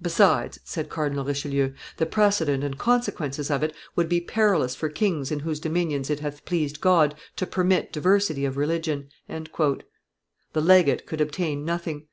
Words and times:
"Besides," 0.00 0.60
said 0.64 0.88
Cardinal 0.88 1.26
Richelieu, 1.26 1.74
"the 1.98 2.06
precedent 2.06 2.64
and 2.64 2.78
consequences 2.78 3.50
of 3.50 3.62
it 3.62 3.74
would 3.94 4.08
be 4.08 4.18
perilous 4.18 4.74
for 4.74 4.88
kings 4.88 5.30
in 5.30 5.40
whose 5.40 5.60
dominions 5.60 6.08
it 6.08 6.20
hath 6.20 6.46
pleased 6.46 6.80
God 6.80 7.14
to 7.36 7.44
permit 7.46 7.92
diversity 7.92 8.46
of 8.46 8.56
religion." 8.56 9.10
The 9.28 9.66
legate 10.62 11.04
could 11.04 11.20
obtain 11.20 11.66
nothing. 11.66 12.06